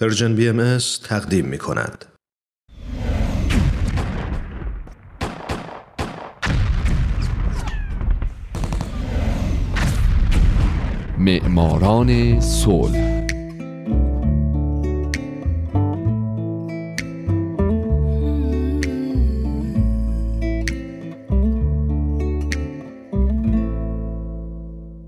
[0.00, 2.04] پرژن بی ام تقدیم می کند.
[11.18, 13.26] معماران صلح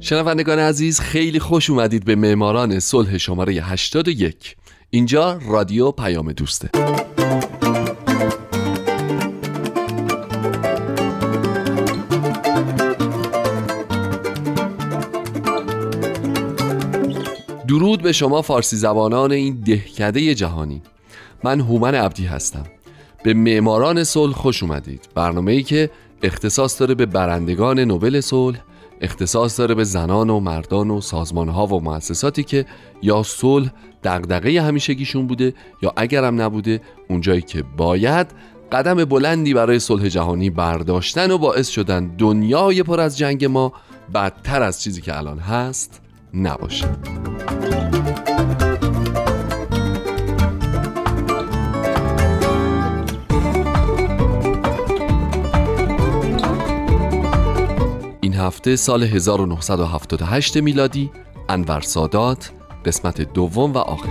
[0.00, 4.56] شنوندگان عزیز خیلی خوش اومدید به معماران صلح شماره 81
[4.94, 6.70] اینجا رادیو پیام دوسته.
[17.68, 20.82] درود به شما فارسی زبانان این دهکده جهانی.
[21.44, 22.64] من هومن عبدی هستم.
[23.24, 25.08] به معماران صلح خوش اومدید.
[25.14, 25.90] برنامه ای که
[26.22, 28.58] اختصاص داره به برندگان نوبل صلح
[29.02, 32.66] اختصاص داره به زنان و مردان و سازمان ها و مؤسساتی که
[33.02, 33.70] یا صلح
[34.04, 38.26] دغدغه همیشگیشون بوده یا اگرم نبوده اونجایی که باید
[38.72, 43.72] قدم بلندی برای صلح جهانی برداشتن و باعث شدن دنیای پر از جنگ ما
[44.14, 46.00] بدتر از چیزی که الان هست
[46.34, 46.88] نباشه.
[58.42, 61.10] هفته سال 1978 میلادی
[61.48, 62.50] انور سادات
[62.84, 64.08] قسمت دوم و آخر.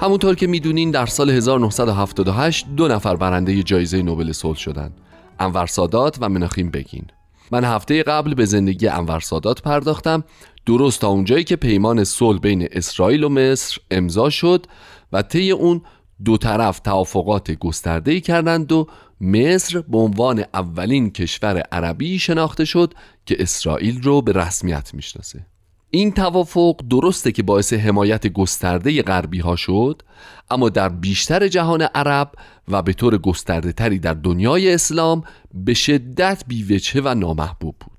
[0.00, 5.00] همونطور که می‌دونین در سال 1978 دو نفر برنده جایزه نوبل صلح شدند
[5.40, 7.06] انور سادات و مناخیم بگین.
[7.50, 10.24] من هفته قبل به زندگی انور سادات پرداختم.
[10.68, 14.66] درست تا اونجایی که پیمان صلح بین اسرائیل و مصر امضا شد
[15.12, 15.82] و طی اون
[16.24, 18.86] دو طرف توافقات گسترده‌ای کردند و
[19.20, 22.94] مصر به عنوان اولین کشور عربی شناخته شد
[23.26, 25.46] که اسرائیل رو به رسمیت می‌شناسه.
[25.90, 30.02] این توافق درسته که باعث حمایت گسترده غربی ها شد
[30.50, 32.32] اما در بیشتر جهان عرب
[32.68, 35.24] و به طور گسترده تری در دنیای اسلام
[35.54, 37.97] به شدت بیوچه و نامحبوب بود.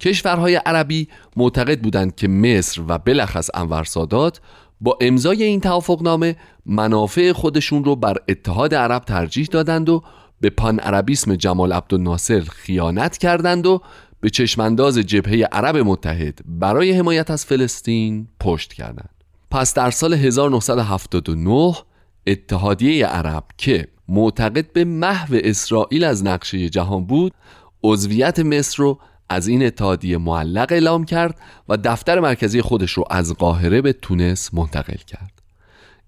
[0.00, 4.40] کشورهای عربی معتقد بودند که مصر و بلخص انور سادات
[4.80, 6.36] با امضای این توافقنامه
[6.66, 10.02] منافع خودشون رو بر اتحاد عرب ترجیح دادند و
[10.40, 13.82] به پان عربیسم جمال عبدالناصر خیانت کردند و
[14.20, 19.10] به چشمانداز جبهه عرب متحد برای حمایت از فلسطین پشت کردند.
[19.50, 21.74] پس در سال 1979
[22.26, 27.32] اتحادیه عرب که معتقد به محو اسرائیل از نقشه جهان بود
[27.84, 28.98] عضویت مصر رو
[29.30, 34.54] از این اتحادیه معلق اعلام کرد و دفتر مرکزی خودش رو از قاهره به تونس
[34.54, 35.42] منتقل کرد.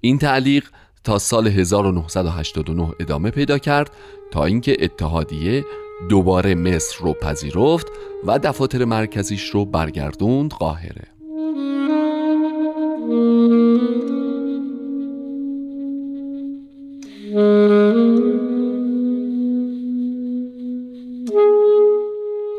[0.00, 0.64] این تعلیق
[1.04, 3.90] تا سال 1989 ادامه پیدا کرد
[4.30, 5.64] تا اینکه اتحادیه
[6.08, 7.86] دوباره مصر رو پذیرفت
[8.26, 11.06] و دفاتر مرکزیش رو برگردوند قاهره.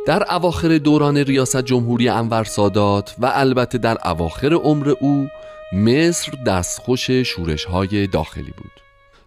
[0.06, 5.28] در اواخر دوران ریاست جمهوری انور سادات و البته در اواخر عمر او
[5.74, 8.72] مصر دستخوش شورش های داخلی بود.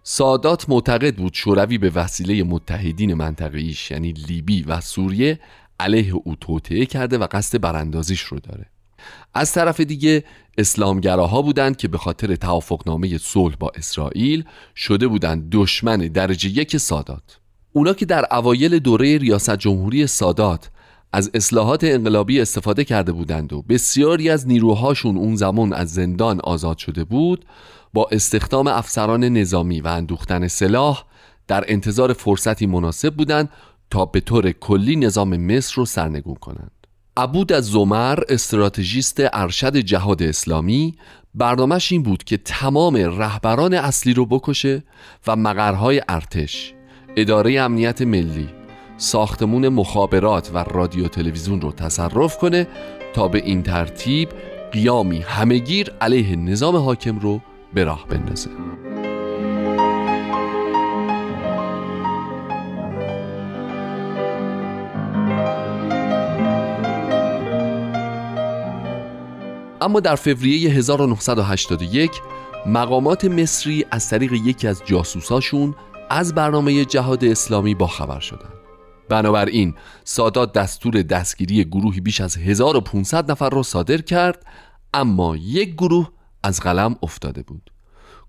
[0.03, 5.39] سادات معتقد بود شوروی به وسیله متحدین منطقه ایش یعنی لیبی و سوریه
[5.79, 8.65] علیه او توطعه کرده و قصد براندازیش رو داره.
[9.33, 10.23] از طرف دیگه
[10.57, 14.43] اسلامگراها بودند که به خاطر توافقنامه صلح با اسرائیل
[14.75, 17.44] شده بودند دشمن درجه یک سادات.
[17.75, 20.69] اونا که در اوایل دوره ریاست جمهوری سادات
[21.13, 26.77] از اصلاحات انقلابی استفاده کرده بودند و بسیاری از نیروهاشون اون زمان از زندان آزاد
[26.77, 27.45] شده بود
[27.93, 31.03] با استخدام افسران نظامی و اندوختن سلاح
[31.47, 33.49] در انتظار فرصتی مناسب بودند
[33.89, 36.71] تا به طور کلی نظام مصر رو سرنگون کنند.
[37.17, 40.95] عبود از زمر استراتژیست ارشد جهاد اسلامی
[41.33, 44.83] برنامهش این بود که تمام رهبران اصلی رو بکشه
[45.27, 46.74] و مقرهای ارتش
[47.17, 48.49] اداره امنیت ملی
[48.97, 52.67] ساختمون مخابرات و رادیو تلویزیون رو تصرف کنه
[53.13, 54.29] تا به این ترتیب
[54.71, 57.41] قیامی همهگیر علیه نظام حاکم رو
[57.73, 58.49] به راه بندازه.
[69.81, 72.11] اما در فوریه 1981
[72.65, 75.75] مقامات مصری از طریق یکی از جاسوساشون
[76.09, 78.53] از برنامه جهاد اسلامی با خبر شدند.
[79.09, 79.73] بنابراین
[80.03, 84.45] سادات دستور دستگیری گروهی بیش از 1500 نفر را صادر کرد
[84.93, 86.09] اما یک گروه
[86.43, 87.71] از قلم افتاده بود.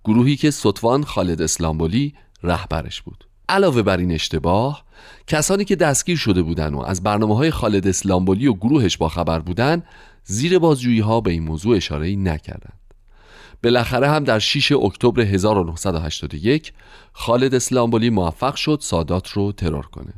[0.04, 3.24] گروهی که سطوان خالد اسلامبولی رهبرش بود.
[3.48, 4.84] علاوه بر این اشتباه
[5.26, 9.38] کسانی که دستگیر شده بودند و از برنامه های خالد اسلامبولی و گروهش با خبر
[9.38, 9.84] بودند
[10.24, 12.85] زیر بازجویی ها به این موضوع اشاره نکردند.
[13.66, 16.72] بالاخره هم در 6 اکتبر 1981
[17.12, 20.12] خالد اسلامبولی موفق شد سادات رو ترور کنه.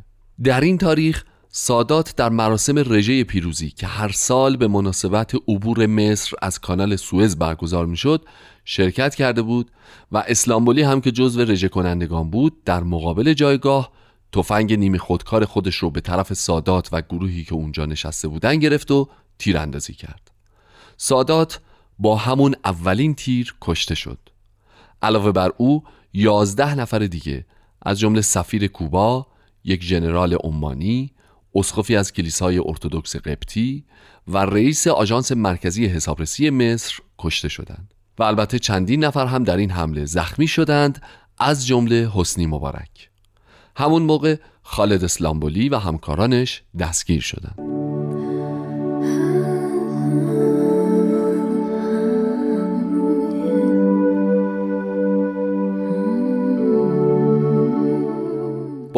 [0.45, 6.37] در این تاریخ سادات در مراسم رژه پیروزی که هر سال به مناسبت عبور مصر
[6.43, 8.25] از کانال سوئز برگزار می‌شد
[8.65, 9.71] شرکت کرده بود
[10.13, 13.93] و اسلامبولی هم که جزو رژه کنندگان بود در مقابل جایگاه
[14.33, 18.91] تفنگ نیمی خودکار خودش رو به طرف سادات و گروهی که اونجا نشسته بودن گرفت
[18.91, 19.09] و
[19.39, 20.31] تیراندازی کرد.
[20.97, 21.61] سادات
[21.99, 24.19] با همون اولین تیر کشته شد.
[25.03, 27.47] علاوه بر او یازده نفر دیگه
[27.83, 29.27] از جمله سفیر کوبا
[29.65, 31.13] یک ژنرال عمانی
[31.55, 33.85] اسقفی از کلیسای ارتودکس قبطی
[34.29, 37.95] و رئیس آژانس مرکزی حسابرسی مصر کشته شدند.
[38.19, 41.03] و البته چندین نفر هم در این حمله زخمی شدند
[41.39, 43.11] از جمله حسنی مبارک.
[43.77, 47.78] همون موقع خالد اسلامبولی و همکارانش دستگیر شدند.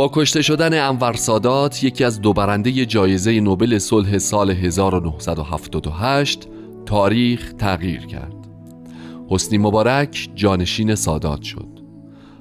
[0.01, 6.49] با کشته شدن انور سادات یکی از دو برنده جایزه نوبل صلح سال 1978
[6.87, 8.49] تاریخ تغییر کرد.
[9.29, 11.69] حسنی مبارک جانشین سادات شد.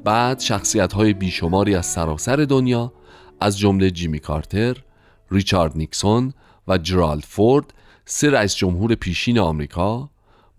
[0.04, 2.94] بعد شخصیت های بیشماری از سراسر دنیا
[3.40, 4.78] از جمله جیمی کارتر،
[5.32, 6.34] ریچارد نیکسون
[6.68, 7.74] و جرالد فورد
[8.06, 10.10] سه رئیس جمهور پیشین آمریکا،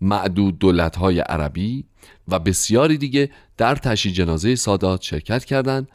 [0.01, 1.85] معدود دولت های عربی
[2.27, 5.87] و بسیاری دیگه در تشییع جنازه سادات شرکت کردند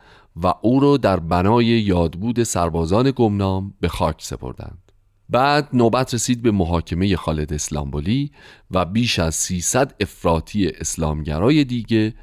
[0.43, 4.93] و او را در بنای یادبود سربازان گمنام به خاک سپردند.
[5.29, 8.31] بعد نوبت رسید به محاکمه خالد اسلامبولی
[8.71, 12.15] و بیش از 300 افراطی اسلامگرای دیگه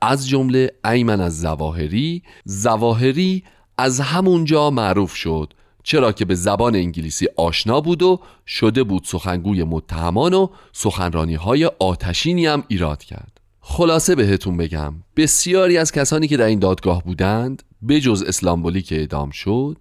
[0.00, 3.44] از جمله ایمن از زواهری زواهری
[3.78, 9.64] از همونجا معروف شد چرا که به زبان انگلیسی آشنا بود و شده بود سخنگوی
[9.64, 13.40] متهمان و سخنرانی های آتشینی هم ایراد کرد.
[13.60, 19.30] خلاصه بهتون بگم بسیاری از کسانی که در این دادگاه بودند بجز اسلامبولی که اعدام
[19.30, 19.76] شد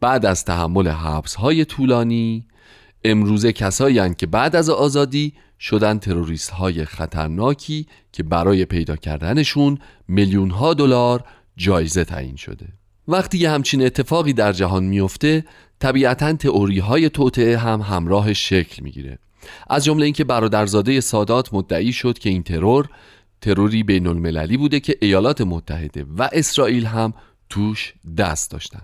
[0.00, 2.46] بعد از تحمل حبس های طولانی
[3.04, 9.78] امروزه کسایی که بعد از آزادی شدن تروریست های خطرناکی که برای پیدا کردنشون
[10.08, 11.24] میلیون ها دلار
[11.56, 12.68] جایزه تعیین شده.
[13.08, 15.44] وقتی یه همچین اتفاقی در جهان میفته
[15.78, 19.18] طبیعتا تئوری های توطعه هم همراه شکل می‌گیره
[19.70, 22.88] از جمله اینکه برادرزاده سادات مدعی شد که این ترور
[23.40, 27.14] تروری بین المللی بوده که ایالات متحده و اسرائیل هم
[27.48, 28.82] توش دست داشتن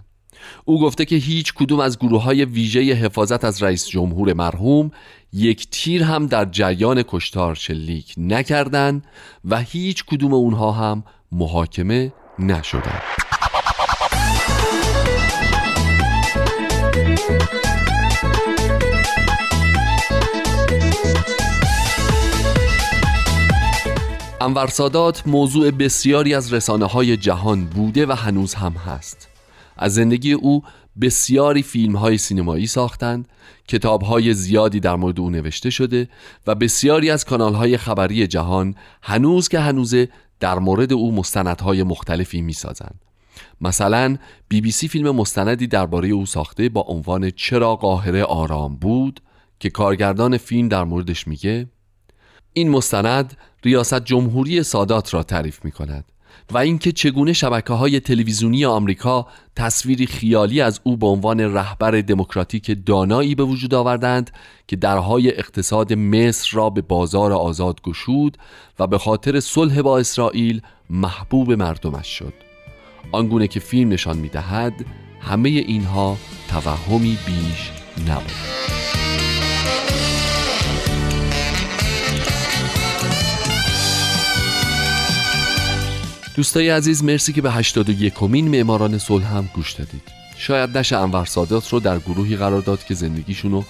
[0.65, 4.91] او گفته که هیچ کدوم از گروه های ویژه حفاظت از رئیس جمهور مرحوم
[5.33, 9.05] یک تیر هم در جریان کشتار شلیک نکردند
[9.45, 13.22] و هیچ کدوم اونها هم محاکمه نشدند.
[24.43, 29.29] انور سادات موضوع بسیاری از رسانه های جهان بوده و هنوز هم هست.
[29.77, 30.63] از زندگی او
[31.01, 33.29] بسیاری فیلم های سینمایی ساختند
[33.69, 36.09] کتاب های زیادی در مورد او نوشته شده
[36.47, 40.09] و بسیاری از کانال های خبری جهان هنوز که هنوزه
[40.41, 43.01] در مورد او مستندهای مختلفی می سازند
[43.61, 44.17] مثلا
[44.49, 49.21] بی بی سی فیلم مستندی درباره او ساخته با عنوان چرا قاهره آرام بود
[49.61, 51.67] که کارگردان فیلم در موردش میگه
[52.53, 56.05] این مستند ریاست جمهوری سادات را تعریف می کند
[56.51, 59.27] و اینکه چگونه شبکه های تلویزیونی آمریکا
[59.57, 64.31] تصویری خیالی از او به عنوان رهبر دموکراتیک دانایی به وجود آوردند
[64.67, 68.39] که درهای اقتصاد مصر را به بازار آزاد گشود
[68.79, 72.35] و به خاطر صلح با اسرائیل محبوب مردمش شد.
[73.13, 74.85] آنگونه که فیلم نشان می دهد
[75.21, 76.17] همه اینها
[76.49, 77.71] توهمی بیش
[78.09, 78.62] نبود.
[86.37, 90.03] دوستای عزیز مرسی که به 81 کمین معماران صلح هم گوش دادید.
[90.39, 93.65] شاید نشه انور سادات رو در گروهی قرار داد که زندگیشون رو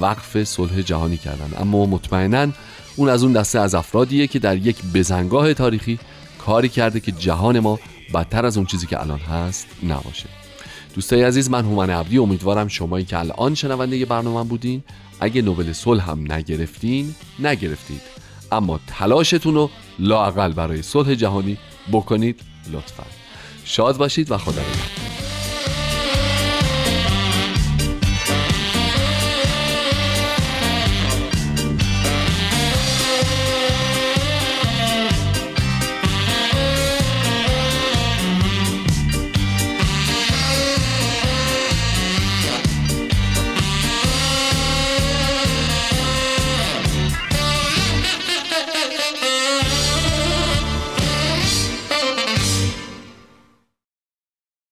[0.00, 1.50] وقف صلح جهانی کردن.
[1.60, 2.52] اما مطمئنا
[2.96, 5.98] اون از اون دسته از افرادیه که در یک بزنگاه تاریخی
[6.38, 7.78] کاری کرده که جهان ما
[8.14, 10.28] بدتر از اون چیزی که الان هست نباشه.
[10.94, 14.82] دوستای عزیز من هومن عبدی امیدوارم شمایی که الان شنونده برنامه بودین.
[15.20, 18.00] اگه نوبل صلح هم نگرفتین نگرفتید.
[18.52, 21.58] اما تلاشتون رو لاقل برای صلح جهانی
[21.92, 22.40] بکنید
[22.72, 23.04] لطفا.
[23.64, 25.07] شاد باشید و خدا نگهدار.